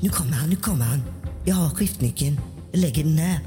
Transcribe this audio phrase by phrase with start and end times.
[0.00, 1.02] nu kommer han, nu kommer han.
[1.44, 2.40] Jag har skiftnyckeln.
[2.72, 3.40] Jag lägger den här.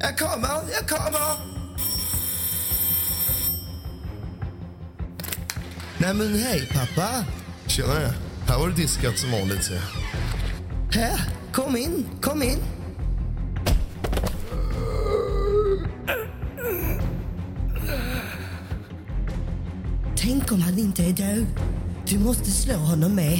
[0.00, 1.50] Jag kommer, jag kommer!
[5.98, 7.24] Nej men hej pappa.
[7.66, 8.14] Tjenare.
[8.46, 9.64] Här var det diskat som vanligt.
[9.64, 9.82] ser.
[10.92, 11.20] Här,
[11.52, 12.58] kom in, kom in.
[20.16, 21.46] Tänk om han inte är död.
[22.10, 23.38] Du måste slå honom med.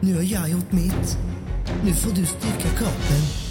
[0.00, 1.18] Nu har jag gjort mitt.
[1.84, 3.45] Nu får du styrka kroppen.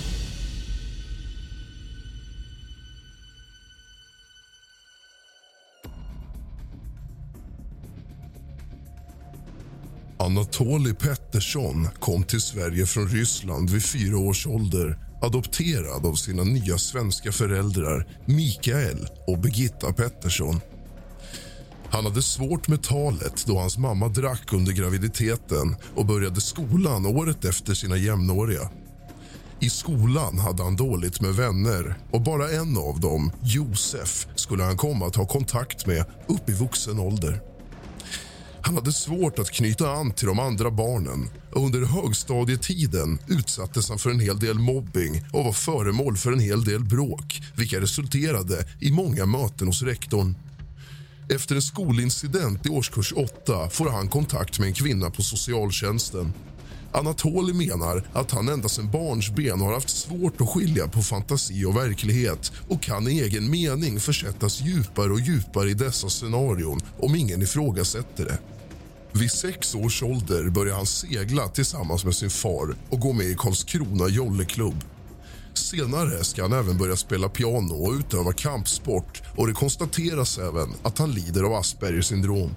[10.36, 16.78] Anatoli Pettersson kom till Sverige från Ryssland vid fyra års ålder adopterad av sina nya
[16.78, 20.62] svenska föräldrar Mikael och Birgitta Pettersson.
[21.90, 27.46] Han hade svårt med talet då hans mamma drack under graviditeten och började skolan året
[27.46, 28.70] efter sina jämnåriga.
[29.60, 34.78] I skolan hade han dåligt med vänner och bara en av dem, Josef, skulle han
[34.78, 37.55] komma att ha kontakt med upp i vuxen ålder.
[38.66, 44.00] Han hade svårt att knyta an till de andra barnen och under högstadietiden utsattes han
[44.00, 48.68] för en hel del mobbing och var föremål för en hel del bråk vilka resulterade
[48.80, 50.36] i många möten hos rektorn.
[51.30, 56.34] Efter en skolincident i årskurs 8 får han kontakt med en kvinna på socialtjänsten.
[56.96, 61.78] Anatoli menar att han ända sedan barnsben har haft svårt att skilja på fantasi och
[61.78, 67.42] verklighet och kan i egen mening försättas djupare och djupare i dessa scenarion om ingen
[67.42, 68.38] ifrågasätter det.
[69.12, 73.36] Vid sex års ålder börjar han segla tillsammans med sin far och gå med i
[73.36, 74.84] Karlskrona jolleklubb.
[75.54, 80.98] Senare ska han även börja spela piano och utöva kampsport och det konstateras även att
[80.98, 82.56] han lider av Aspergers syndrom.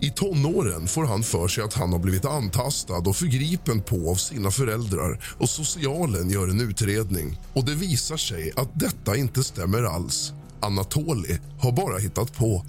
[0.00, 4.14] I tonåren får han för sig att han har blivit antastad och förgripen på av
[4.14, 7.40] sina föräldrar och socialen gör en utredning.
[7.52, 10.32] Och Det visar sig att detta inte stämmer alls.
[10.60, 12.64] Anatoli har bara hittat på.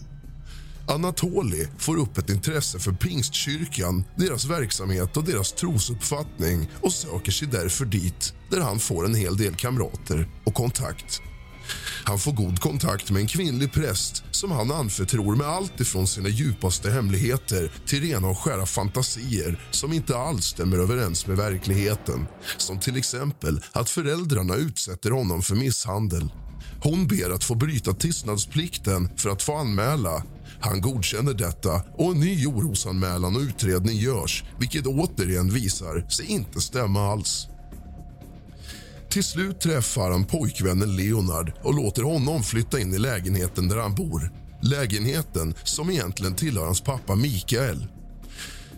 [0.87, 7.47] Anatoli får upp ett intresse för Pingstkyrkan, deras verksamhet och deras trosuppfattning och söker sig
[7.47, 11.21] därför dit där han får en hel del kamrater och kontakt.
[12.07, 16.29] Han får god kontakt med en kvinnlig präst som han anförtror med allt ifrån sina
[16.29, 22.27] djupaste hemligheter till rena och skära fantasier som inte alls stämmer överens med verkligheten.
[22.57, 26.31] Som till exempel att föräldrarna utsätter honom för misshandel.
[26.83, 30.23] Hon ber att få bryta tystnadsplikten för att få anmäla
[30.59, 36.61] Han godkänner detta och en ny orosanmälan och utredning görs vilket återigen visar sig inte
[36.61, 37.47] stämma alls.
[39.15, 43.95] Till slut träffar han pojkvännen Leonard och låter honom flytta in i lägenheten där han
[43.95, 44.31] bor.
[44.61, 47.87] Lägenheten som egentligen tillhör hans pappa Mikael.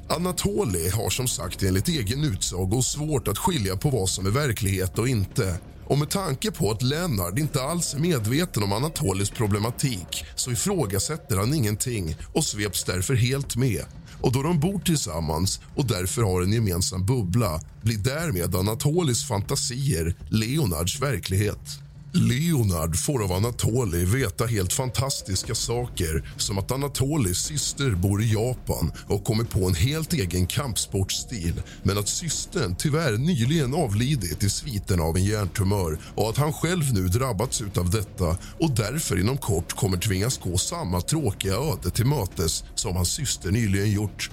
[0.09, 4.99] Anatoli har som sagt enligt egen utsago svårt att skilja på vad som är verklighet
[4.99, 5.59] och inte.
[5.89, 11.37] Och med tanke på att Lennart inte alls är medveten om Anatolis problematik så ifrågasätter
[11.37, 13.85] han ingenting och sveps därför helt med.
[14.21, 20.15] Och då de bor tillsammans och därför har en gemensam bubbla blir därmed Anatolis fantasier
[20.29, 21.86] Leonards verklighet.
[22.17, 28.91] Leonard får av Anatoli veta helt fantastiska saker som att Anatolis syster bor i Japan
[29.07, 35.01] och kommit på en helt egen kampsportstil men att systern tyvärr nyligen avlidit i sviten
[35.01, 39.73] av en hjärntumör och att han själv nu drabbats av detta och därför inom kort
[39.73, 44.29] kommer tvingas gå samma tråkiga öde till mötes som hans syster nyligen gjort.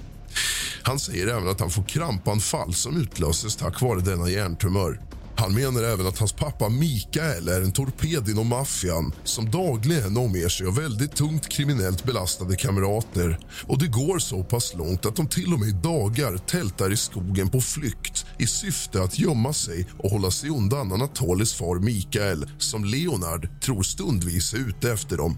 [0.83, 4.99] Han säger även att han får krampanfall som utlöses tack vare denna hjärntumör.
[5.37, 10.49] Han menar även att hans pappa Mikael är en torped inom maffian som dagligen omger
[10.49, 13.39] sig av väldigt tungt kriminellt belastade kamrater.
[13.67, 16.97] Och Det går så pass långt att de till och med i dagar tältar i
[16.97, 22.49] skogen på flykt i syfte att gömma sig och hålla sig undan Anatolis far Mikael
[22.57, 25.37] som Leonard tror stundvis är ute efter dem.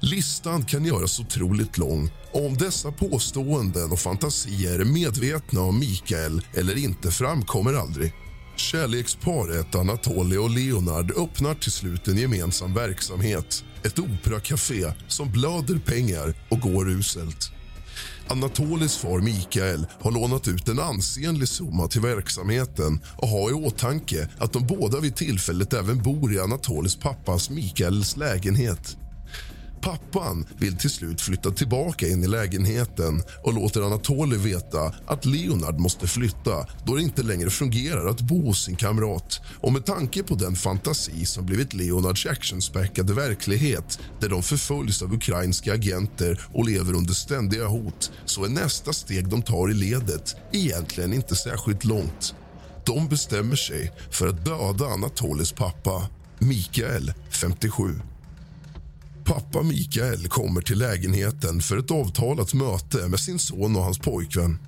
[0.00, 2.10] Listan kan göras otroligt lång.
[2.32, 8.12] Om dessa påståenden och fantasier är medvetna om Mikael eller inte framkommer aldrig.
[8.60, 13.64] Kärleksparet Anatoly och Leonard öppnar till slut en gemensam verksamhet.
[13.84, 17.52] Ett operakafé som blöder pengar och går uselt.
[18.28, 24.28] Anatolis far Mikael har lånat ut en ansenlig summa till verksamheten och har i åtanke
[24.38, 28.96] att de båda vid tillfället även bor i Anatolis pappas Mikaels lägenhet.
[29.80, 35.78] Pappan vill till slut flytta tillbaka in i lägenheten och låter Anatoly veta att Leonard
[35.78, 39.40] måste flytta då det inte längre fungerar att bo hos sin kamrat.
[39.60, 45.14] Och med tanke på den fantasi som blivit Leonards actionspäckade verklighet där de förföljs av
[45.14, 50.36] ukrainska agenter och lever under ständiga hot så är nästa steg de tar i ledet
[50.52, 52.34] egentligen inte särskilt långt.
[52.86, 56.08] De bestämmer sig för att döda Anatolis pappa,
[56.38, 58.00] Mikael, 57.
[59.28, 64.58] Pappa Mikael kommer till lägenheten för ett avtalat möte med sin son och hans pojkvän.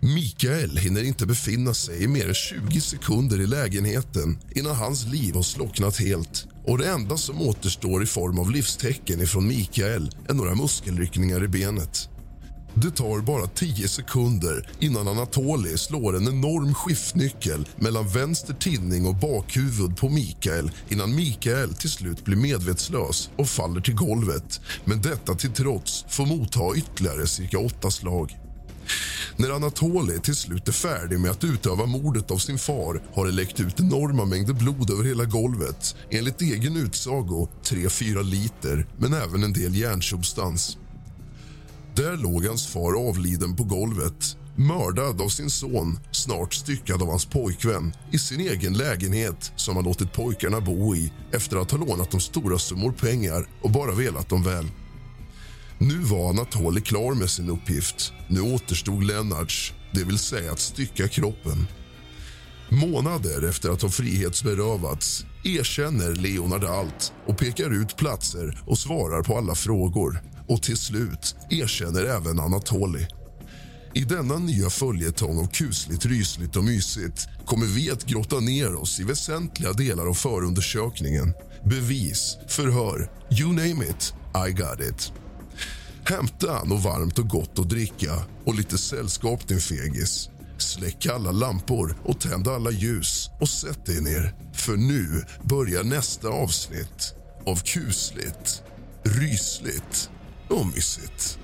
[0.00, 5.34] Mikael hinner inte befinna sig i mer än 20 sekunder i lägenheten innan hans liv
[5.34, 6.46] har slocknat helt.
[6.66, 11.48] Och Det enda som återstår i form av livstecken ifrån Mikael är några muskelryckningar i
[11.48, 12.08] benet.
[12.82, 19.14] Det tar bara 10 sekunder innan Anatoli slår en enorm skiftnyckel mellan vänster tinning och
[19.14, 24.60] bakhuvud på Mikael innan Mikael till slut blir medvetslös och faller till golvet.
[24.84, 28.38] Men detta till trots får motta ytterligare cirka åtta slag.
[29.36, 33.32] När Anatoli till slut är färdig med att utöva mordet av sin far har det
[33.32, 35.96] läckt ut enorma mängder blod över hela golvet.
[36.10, 40.78] Enligt egen utsago 3-4 liter, men även en del järnsubstans.
[41.96, 47.26] Där låg hans far avliden på golvet mördad av sin son, snart styckad av hans
[47.26, 52.10] pojkvän i sin egen lägenhet som han låtit pojkarna bo i efter att ha lånat
[52.10, 54.66] dem stora summor pengar och bara velat dem väl.
[55.78, 58.12] Nu var Anatoly klar med sin uppgift.
[58.28, 61.66] Nu återstod Lennarts, det vill säga att stycka kroppen.
[62.68, 69.38] Månader efter att ha frihetsberövats erkänner Leonard allt och pekar ut platser och svarar på
[69.38, 70.35] alla frågor.
[70.48, 73.06] Och till slut erkänner även Anatoli.
[73.94, 79.00] I denna nya följetong av kusligt, rysligt och mysigt kommer vi att grotta ner oss
[79.00, 81.34] i väsentliga delar av förundersökningen.
[81.64, 84.14] Bevis, förhör, you name it,
[84.48, 85.12] I got it.
[86.08, 88.12] Hämta något varmt och gott att dricka
[88.44, 90.30] och lite sällskap, din fegis.
[90.58, 94.34] Släck alla lampor och tänd alla ljus och sätt dig ner.
[94.54, 97.14] För nu börjar nästa avsnitt
[97.46, 98.62] av kusligt,
[99.02, 100.10] rysligt
[100.48, 101.38] och mysigt.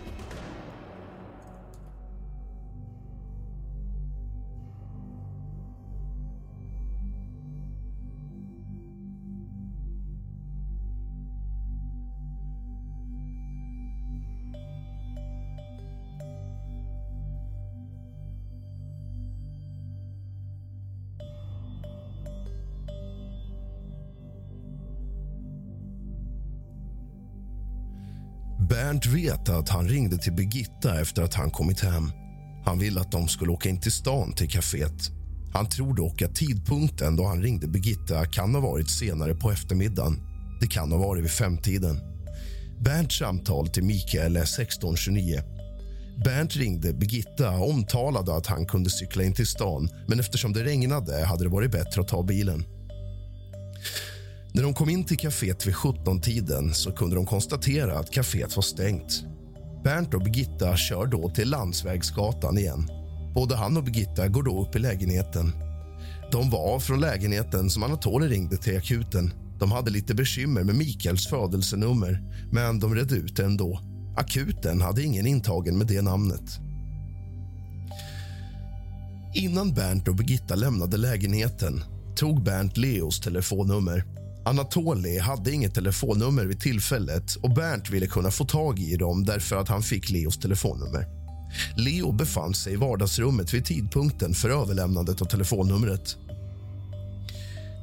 [28.82, 32.12] Bernt vet att han ringde till Birgitta efter att han kommit hem.
[32.64, 35.10] Han ville att de skulle åka in till stan till kaféet.
[35.52, 40.20] Han tror dock att tidpunkten då han ringde Birgitta kan ha varit senare på eftermiddagen.
[40.60, 42.00] Det kan ha varit vid femtiden.
[42.80, 45.42] Bernts samtal till Mikael är 16.29.
[46.24, 50.64] Bernt ringde Birgitta och omtalade att han kunde cykla in till stan men eftersom det
[50.64, 52.64] regnade hade det varit bättre att ta bilen.
[54.54, 58.62] När de kom in till kaféet vid 17-tiden så kunde de konstatera att kaféet var
[58.62, 59.24] stängt.
[59.84, 62.90] Bernt och Birgitta kör då till Landsvägsgatan igen.
[63.34, 65.52] Både han och Birgitta går då upp i lägenheten.
[66.32, 69.32] De var från lägenheten som Anatoly ringde till akuten.
[69.58, 73.80] De hade lite bekymmer med Mikaels födelsenummer, men de redde ut det ändå.
[74.16, 76.58] Akuten hade ingen intagen med det namnet.
[79.34, 81.84] Innan Bernt och Birgitta lämnade lägenheten
[82.16, 84.04] tog Bernt Leos telefonnummer.
[84.44, 89.56] Anatoli hade inget telefonnummer vid tillfället och Bernt ville kunna få tag i dem därför
[89.56, 91.06] att han fick Leos telefonnummer.
[91.76, 96.16] Leo befann sig i vardagsrummet vid tidpunkten för överlämnandet av telefonnumret.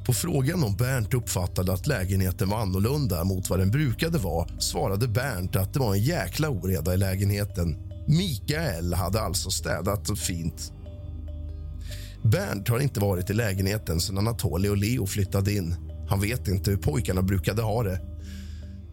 [0.06, 5.08] På frågan om Bernt uppfattade att lägenheten var annorlunda mot vad den brukade vara svarade
[5.08, 7.76] Bernt att det var en jäkla oreda i lägenheten.
[8.06, 10.72] Mikael hade alltså städat fint.
[12.24, 15.89] Bernt har inte varit i lägenheten sedan Anatoli och Leo flyttade in.
[16.10, 18.00] Han vet inte hur pojkarna brukade ha det.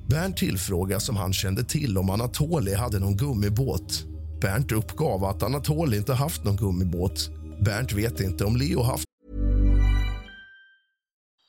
[0.10, 4.06] Bernt tillfrågas om han kände till om Anatoli hade någon gummibåt.
[4.42, 7.30] Bernt uppgav att Anatoli inte haft någon gummibåt.
[7.66, 9.04] Bernt vet inte om Leo haft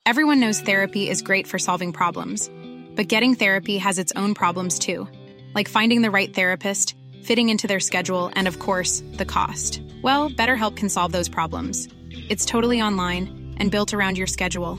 [0.07, 2.51] Everyone knows therapy is great for solving problems,
[2.97, 5.07] but getting therapy has its own problems too,
[5.55, 9.83] like finding the right therapist, fitting into their schedule, and of course, the cost.
[10.03, 11.89] Well, BetterHelp can solve those problems.
[12.31, 14.79] It's totally online and built around your schedule.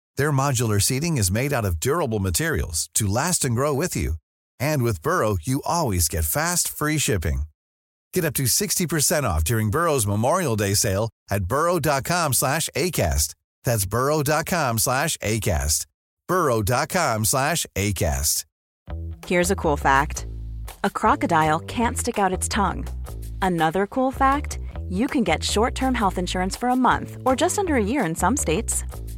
[0.21, 4.13] Their modular seating is made out of durable materials to last and grow with you.
[4.59, 7.45] And with Burrow, you always get fast, free shipping.
[8.13, 13.33] Get up to 60% off during Burrow's Memorial Day sale at burrow.com slash ACAST.
[13.63, 15.87] That's burrow.com slash ACAST.
[16.27, 18.45] burrow.com slash ACAST.
[19.25, 20.27] Here's a cool fact
[20.83, 22.87] a crocodile can't stick out its tongue.
[23.41, 27.57] Another cool fact you can get short term health insurance for a month or just
[27.57, 28.83] under a year in some states.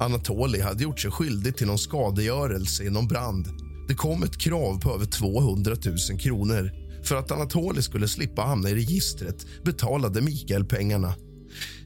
[0.00, 3.48] Anatoli hade gjort sig skyldig till någon skadegörelse i någon brand.
[3.88, 5.76] Det kom ett krav på över 200
[6.10, 6.70] 000 kronor.
[7.04, 11.14] För att Anatoli skulle slippa hamna i registret betalade Mikael pengarna.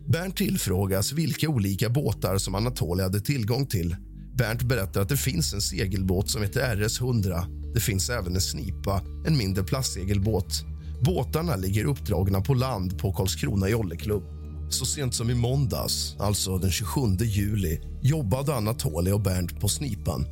[0.06, 3.96] Bernt tillfrågas vilka olika båtar som Anatoli hade tillgång till.
[4.38, 7.46] Bernt berättar att det finns en segelbåt som heter RS 100.
[7.74, 10.64] Det finns även en snipa, en mindre plastsegelbåt.
[11.04, 14.33] Båtarna ligger uppdragna på land på Karlskrona jolleklubb.
[14.68, 20.26] Så sent som i måndags, alltså den 27 juli jobbade Anatoly och Bernt på snipan.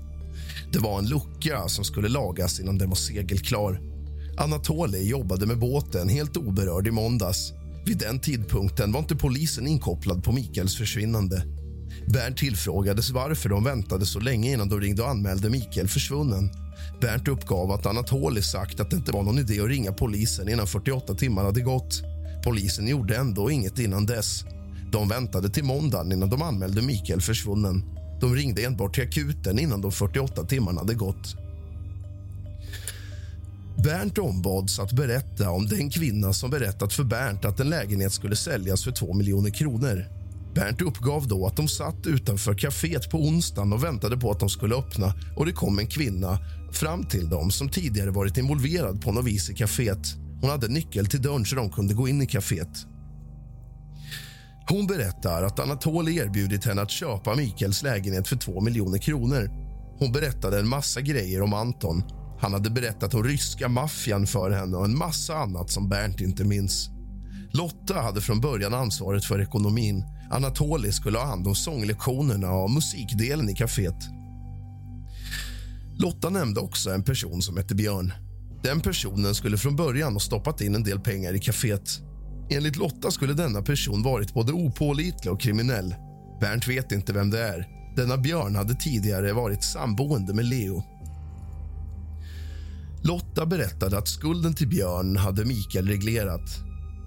[0.72, 3.80] Det var en lucka som skulle lagas innan den var segelklar.
[4.36, 7.52] Anatoly jobbade med båten helt oberörd i måndags.
[7.86, 11.44] Vid den tidpunkten var inte polisen inkopplad på Mikaels försvinnande.
[12.06, 16.50] Bernt tillfrågades varför de väntade så länge innan de ringde och anmälde Mikael försvunnen.
[17.00, 20.66] Bernt uppgav att Anatoly sagt att det inte var någon idé att ringa polisen innan
[20.66, 22.02] 48 timmar hade gått.
[22.44, 24.44] Polisen gjorde ändå inget innan dess.
[24.92, 27.84] De väntade till måndagen innan de anmälde Mikael försvunnen.
[28.20, 31.36] De ringde enbart till akuten innan de 48 timmarna hade gått.
[33.84, 38.36] Bernt ombads att berätta om den kvinna som berättat för Bernt att en lägenhet skulle
[38.36, 40.06] säljas för 2 miljoner kronor.
[40.54, 44.48] Bernt uppgav då att de satt utanför kaféet på onsdagen och väntade på att de
[44.48, 46.38] skulle öppna och det kom en kvinna
[46.72, 50.21] fram till dem som tidigare varit involverad på något vis i kaféet.
[50.42, 52.86] Hon hade nyckel till dörren så de kunde gå in i kaféet.
[54.68, 59.50] Hon berättar att Anatoly erbjudit henne att köpa Mikaels lägenhet för 2 miljoner kronor.
[59.98, 62.02] Hon berättade en massa grejer om Anton.
[62.40, 66.44] Han hade berättat om ryska maffian för henne och en massa annat som Bernt inte
[66.44, 66.88] minns.
[67.52, 70.04] Lotta hade från början ansvaret för ekonomin.
[70.30, 74.02] Anatoli skulle ha hand om sånglektionerna och musikdelen i kaféet.
[75.98, 78.12] Lotta nämnde också en person som hette Björn.
[78.62, 82.00] Den personen skulle från början ha stoppat in en del pengar i kaféet.
[82.50, 85.94] Enligt Lotta skulle denna person varit både opålitlig och kriminell.
[86.40, 87.66] Bernt vet inte vem det är.
[87.96, 90.82] Denna Björn hade tidigare varit samboende med Leo.
[93.02, 96.50] Lotta berättade att skulden till Björn hade Mikael reglerat.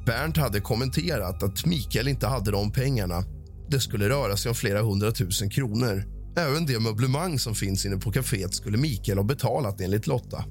[0.06, 3.24] Bernt hade kommenterat att Mikael inte hade de pengarna.
[3.70, 6.04] Det skulle röra sig om flera hundratusen kronor.
[6.38, 10.46] Även det möblemang som finns inne på kaféet skulle Mikael ha betalat enligt Lotta.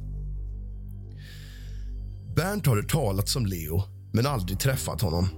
[2.37, 5.29] Bernt har hört talat om Leo, men aldrig träffat honom.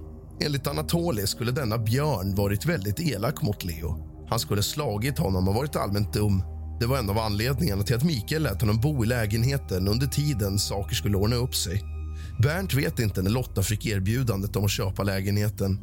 [0.45, 3.95] Enligt Anatoli skulle denna Björn varit väldigt elak mot Leo.
[4.29, 6.43] Han skulle slagit honom och varit allmänt dum.
[6.79, 10.59] Det var en av anledningarna till att Mikael lät honom bo i lägenheten under tiden
[10.59, 11.83] saker skulle ordna upp sig.
[12.43, 15.79] Bernt vet inte när Lotta fick erbjudandet om att köpa lägenheten.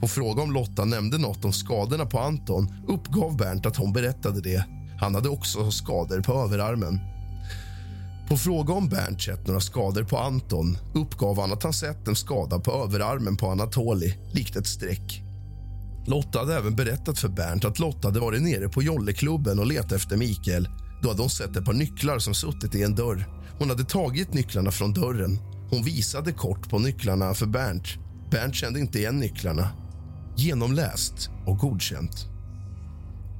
[0.00, 4.40] På fråga om Lotta nämnde något om skadorna på Anton uppgav Bernt att hon berättade
[4.40, 4.64] det.
[5.00, 7.11] Han hade också skador på överarmen.
[8.32, 12.16] På fråga om Bernt sett några skador på Anton uppgav han att han sett en
[12.16, 15.22] skada på överarmen på Anatoli, likt ett streck.
[16.06, 19.92] Lotta hade även berättat för Bernt att Lotta hade varit nere på jolleklubben och letat
[19.92, 20.68] efter Mikael.
[21.02, 23.28] Då hade hon sett ett par nycklar som suttit i en dörr.
[23.58, 25.38] Hon hade tagit nycklarna från dörren.
[25.70, 27.86] Hon visade kort på nycklarna för Bernt.
[28.30, 29.68] Bernt kände inte igen nycklarna.
[30.36, 32.26] Genomläst och godkänt.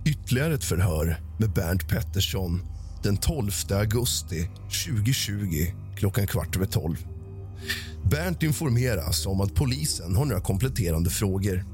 [0.07, 2.72] Ytterligare ett förhör med Bernt Pettersson
[3.03, 4.49] den 12 augusti
[4.87, 5.67] 2020
[5.97, 7.07] klockan kvart över tolv.
[8.11, 11.65] Bernt informeras om att polisen har några kompletterande frågor.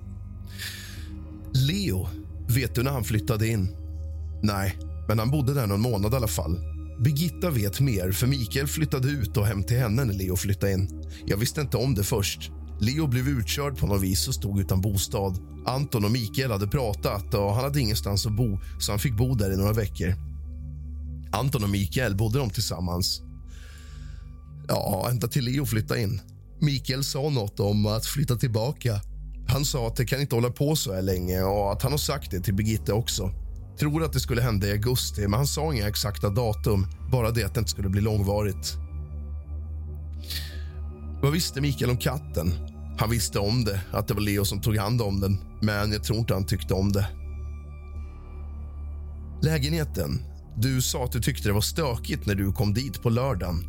[1.53, 2.09] Leo,
[2.49, 3.77] vet du när han flyttade in?
[4.43, 6.61] Nej, men han bodde där någon månad i alla fall.
[7.01, 11.05] Birgitta vet mer, för Mikael flyttade ut och hem till henne när Leo flyttade in.
[11.27, 12.51] Jag visste inte om det först.
[12.81, 15.39] Leo blev utkörd på något vis och stod utan bostad.
[15.67, 19.35] Anton och Mikael hade pratat och han hade ingenstans att bo så han fick bo
[19.35, 20.28] där i några veckor.
[21.33, 23.23] Anton och Mikael bodde de tillsammans.
[24.69, 26.21] Ja, ända till Leo flyttade in.
[26.61, 29.01] Mikael sa något om att flytta tillbaka.
[29.49, 31.99] Han sa att det kan inte hålla på så här länge och att han har
[31.99, 33.31] sagt det till Birgitta också.
[33.81, 36.87] Tror att det skulle hända i augusti, men han sa inga exakta datum.
[37.13, 38.77] Bara det att det inte skulle bli långvarigt.
[41.23, 42.53] Vad visste Mikael om katten?
[42.99, 45.39] Han visste om det, att det var Leo som tog hand om den.
[45.63, 47.09] Men jag tror inte han tyckte om det.
[49.43, 50.21] Lägenheten.
[50.61, 53.65] Du sa att du tyckte det var stökigt när du kom dit på lördagen.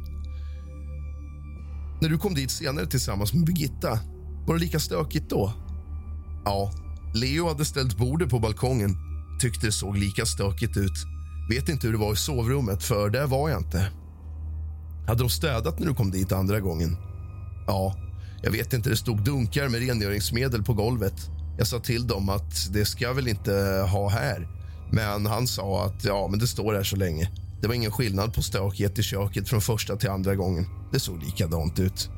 [2.01, 3.99] När du kom dit senare tillsammans med Birgitta,
[4.47, 5.53] var det lika stökigt då?
[6.45, 6.71] Ja,
[7.13, 8.95] Leo hade ställt bordet på balkongen.
[9.41, 11.05] Tyckte det såg lika stökigt ut.
[11.49, 13.91] Vet inte hur det var i sovrummet, för där var jag inte.
[15.07, 16.97] Hade de städat när du kom dit andra gången?
[17.67, 17.95] Ja,
[18.43, 18.89] jag vet inte.
[18.89, 21.29] Det stod dunkar med rengöringsmedel på golvet.
[21.57, 24.58] Jag sa till dem att det ska jag väl inte ha här.
[24.91, 27.29] Men han sa att ja, men det står här så länge.
[27.61, 30.65] Det var ingen skillnad på stökighet i köket från första till andra gången.
[30.91, 32.09] Det såg likadant ut.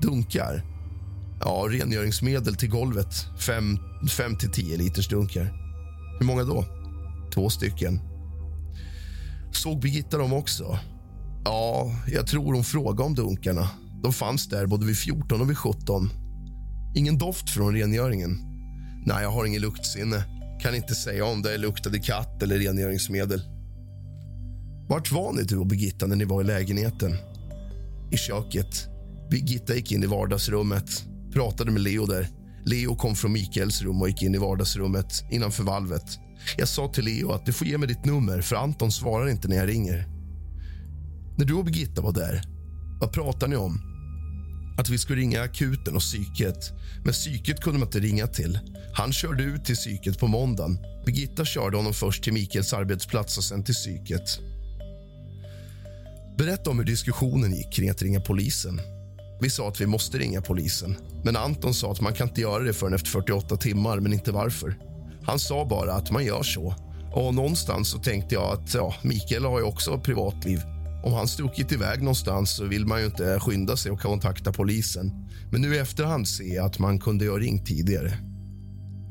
[0.00, 0.62] Dunkar?
[1.40, 3.26] Ja, rengöringsmedel till golvet.
[3.38, 3.78] Fem,
[4.10, 5.52] fem till tio liters dunkar.
[6.18, 6.64] Hur många då?
[7.34, 8.00] Två stycken.
[9.52, 10.78] Såg Birgitta dem också?
[11.44, 13.68] Ja, jag tror hon frågade om dunkarna.
[14.02, 16.10] De fanns där både vid 14 och vid 17.
[16.94, 18.38] Ingen doft från rengöringen.
[19.06, 20.24] Nej, jag har ingen luktsinne.
[20.62, 23.42] Kan inte säga om det luktade katt eller rengöringsmedel.
[24.88, 27.16] Vart var ni du och Birgitta när ni var i lägenheten?
[28.12, 28.88] I köket.
[29.30, 32.28] Birgitta gick in i vardagsrummet, pratade med Leo där.
[32.64, 36.18] Leo kom från Mikaels rum och gick in i vardagsrummet innanför valvet.
[36.56, 39.48] Jag sa till Leo att du får ge mig ditt nummer för Anton svarar inte
[39.48, 40.08] när jag ringer.
[41.38, 42.42] När du och Birgitta var där,
[43.00, 43.91] vad pratade ni om?
[44.78, 46.72] Att vi skulle ringa akuten och psyket.
[47.04, 48.58] Men psyket kunde man inte ringa till.
[48.94, 50.78] Han körde ut till psyket på måndagen.
[51.06, 54.38] Birgitta körde honom först till Mikaels arbetsplats och sen till psyket.
[56.38, 58.80] Berätta om hur diskussionen gick kring att ringa polisen.
[59.40, 62.62] Vi sa att vi måste ringa polisen, men Anton sa att man kan inte göra
[62.62, 64.76] det förrän efter 48 timmar, men inte varför.
[65.22, 66.74] Han sa bara att man gör så.
[67.12, 70.60] Och någonstans så tänkte jag att ja, Mikael har ju också ett privatliv.
[71.02, 75.28] Om han stuckit iväg någonstans så vill man ju inte skynda sig och kontakta polisen.
[75.50, 78.12] Men nu i efterhand ser jag att man kunde ha ringt tidigare.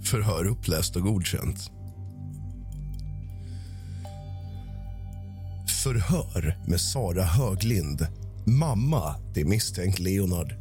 [0.04, 1.72] Förhör uppläst och godkänt.
[5.84, 8.08] Förhör med Sara Höglind,
[8.46, 10.54] mamma till misstänkt Leonard.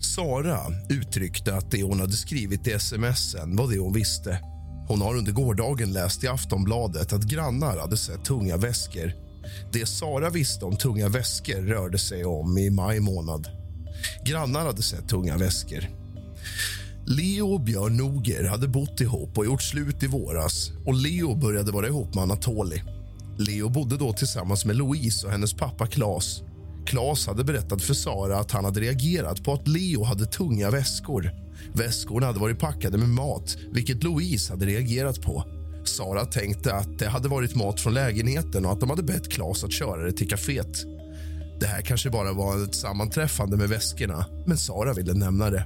[0.00, 4.51] Sara uttryckte att det hon hade skrivit i sms var det hon visste.
[4.88, 9.12] Hon har under gårdagen läst i Aftonbladet att grannar hade sett tunga väskor.
[9.72, 13.48] Det Sara visste om tunga väskor rörde sig om i maj månad.
[14.24, 15.88] Grannar hade sett tunga väskor.
[17.06, 21.72] Leo och Björn Noger hade bott ihop och gjort slut i våras och Leo började
[21.72, 22.82] vara ihop med Anatoli.
[23.38, 25.86] Leo bodde då tillsammans med Louise och hennes pappa
[26.86, 27.26] Klas.
[27.26, 31.30] Hade berättat för Sara att han hade reagerat på att Leo hade tunga väskor.
[31.72, 35.44] Väskorna hade varit packade med mat, vilket Louise hade reagerat på.
[35.84, 39.64] Sara tänkte att det hade varit mat från lägenheten och att de hade bett Klas
[39.64, 40.84] att köra det till kaféet.
[41.60, 45.64] Det här kanske bara var ett sammanträffande med väskorna, men Sara ville nämna det.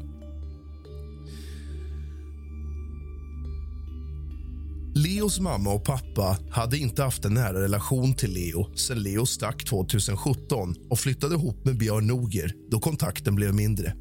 [4.96, 9.64] Leos mamma och pappa hade inte haft en nära relation till Leo sen Leo stack
[9.64, 13.94] 2017 och flyttade ihop med Björn Noger då kontakten blev mindre.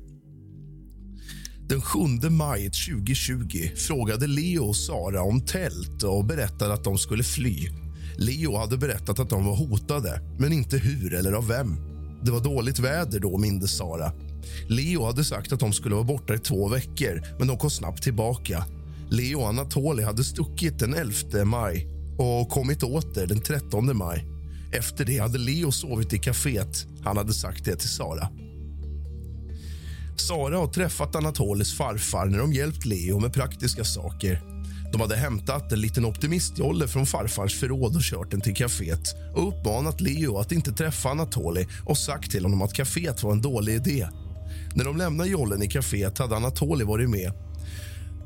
[1.70, 7.24] Den 7 maj 2020 frågade Leo och Sara om tält och berättade att de skulle
[7.24, 7.70] fly.
[8.18, 11.76] Leo hade berättat att de var hotade, men inte hur eller av vem.
[12.24, 14.12] Det var dåligt väder då, mindes Sara.
[14.68, 18.04] Leo hade sagt att de skulle vara borta i två veckor, men de kom snabbt
[18.04, 18.66] tillbaka.
[19.10, 21.88] Leo och Anatoli hade stuckit den 11 maj
[22.18, 24.26] och kommit åter den 13 maj.
[24.72, 26.86] Efter det hade Leo sovit i kaféet.
[27.04, 28.30] Han hade sagt det till Sara.
[30.18, 34.42] Sara har träffat Anatolis farfar när de hjälpt Leo med praktiska saker.
[34.92, 39.48] De hade hämtat en liten optimistjolle från farfars förråd och kört den till kaféet och
[39.48, 43.76] uppmanat Leo att inte träffa Anatoli och sagt till honom att kaféet var en dålig
[43.76, 44.08] idé.
[44.76, 47.32] När de lämnade jollen i kaféet hade Anatoli varit med.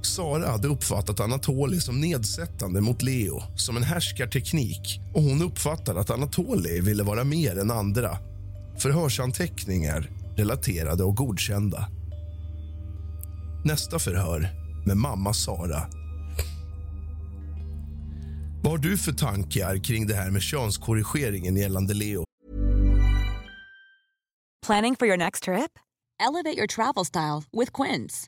[0.02, 6.10] Sara hade uppfattat Anatoli som nedsättande mot Leo, som en härskarteknik och hon uppfattade att
[6.10, 8.18] Anatoli ville vara mer än andra.
[8.78, 11.88] Förhörsanteckningar relaterade och godkända.
[13.66, 14.50] Nästa förhör
[14.86, 15.88] med mamma Sara.
[18.64, 22.24] Vad har du för tankar kring det här med könskorrigeringen gällande Leo?
[24.66, 25.72] Planning for your next trip?
[26.28, 28.28] Elevate your travel style with Quince.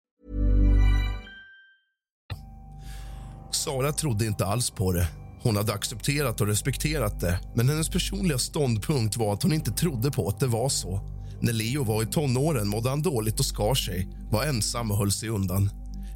[3.55, 5.07] Sara trodde inte alls på det.
[5.43, 10.11] Hon hade accepterat och respekterat det men hennes personliga ståndpunkt var att hon inte trodde
[10.11, 11.01] på att det var så.
[11.41, 15.11] När Leo var i tonåren mådde han dåligt och skar sig, var ensam och höll
[15.11, 15.69] sig undan.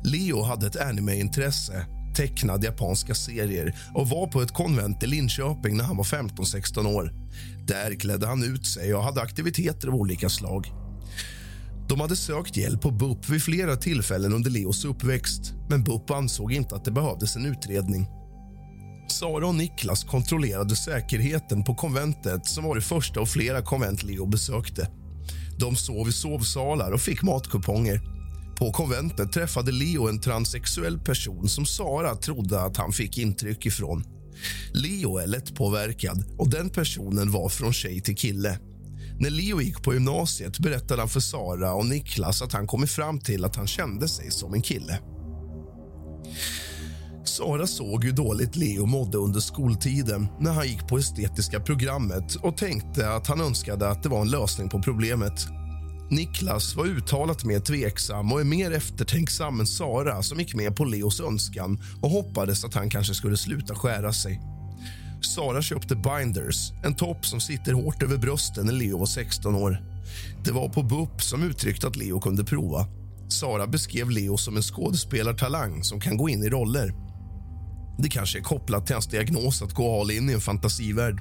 [0.03, 5.83] Leo hade ett animeintresse, tecknade japanska serier och var på ett konvent i Linköping när
[5.83, 7.13] han var 15-16 år.
[7.67, 10.84] Där klädde han ut sig och hade aktiviteter av olika slag.
[11.89, 16.51] De hade sökt hjälp på BUP vid flera tillfällen under Leos uppväxt men BUP ansåg
[16.51, 18.07] inte att det behövdes en utredning.
[19.07, 24.25] Sara och Niklas kontrollerade säkerheten på konventet som var det första av flera konvent Leo
[24.25, 24.89] besökte.
[25.59, 28.01] De sov i sovsalar och fick matkuponger.
[28.57, 34.03] På konventet träffade Leo en transsexuell person som Sara trodde att han fick intryck ifrån.
[34.73, 38.59] Leo är lättpåverkad och den personen var från tjej till kille.
[39.19, 43.19] När Leo gick på gymnasiet berättade han för Sara och Niklas att han kommit fram
[43.19, 44.99] till att han kände sig som en kille.
[47.23, 52.57] Sara såg hur dåligt Leo mådde under skoltiden när han gick på estetiska programmet och
[52.57, 55.47] tänkte att han önskade att det var en lösning på problemet.
[56.09, 60.85] Niklas var uttalat mer tveksam och är mer eftertänksam än Sara som gick med på
[60.85, 64.54] Leos önskan och hoppades att han kanske skulle sluta skära sig.
[65.25, 69.81] Sara köpte binders, en topp som sitter hårt över brösten när Leo var 16 år.
[70.43, 72.87] Det var på BUP som uttryckte att Leo kunde prova.
[73.29, 76.93] Sara beskrev Leo som en skådespelartalang som kan gå in i roller.
[77.97, 81.19] Det kanske är kopplat till hans diagnos att gå all in i en fantasivärld.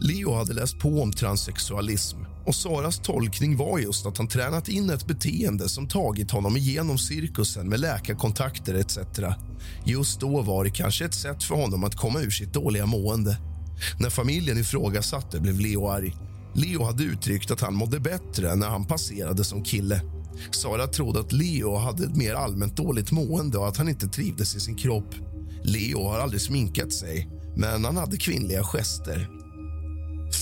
[0.00, 4.90] Leo hade läst på om transsexualism och Saras tolkning var just att han tränat in
[4.90, 8.98] ett beteende som tagit honom igenom cirkusen med läkarkontakter etc.
[9.84, 13.38] Just då var det kanske ett sätt för honom att komma ur sitt dåliga mående.
[14.00, 16.14] När familjen ifrågasatte blev Leo arg.
[16.54, 20.00] Leo hade uttryckt att han mådde bättre när han passerade som kille.
[20.50, 24.56] Sara trodde att Leo hade ett mer allmänt dåligt mående och att han inte trivdes
[24.56, 25.14] i sin kropp.
[25.62, 29.28] Leo har aldrig sminkat sig, men han hade kvinnliga gester.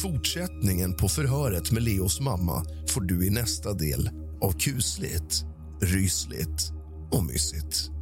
[0.04, 5.44] Fortsättningen på förhöret med Leos mamma får du i nästa del av kusligt,
[5.80, 6.72] rysligt
[7.12, 7.93] och mysigt.